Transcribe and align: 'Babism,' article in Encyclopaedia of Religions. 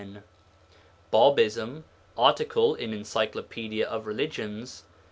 'Babism,' 1.13 1.83
article 2.17 2.73
in 2.73 2.91
Encyclopaedia 2.91 3.85
of 3.87 4.07
Religions. 4.07 4.83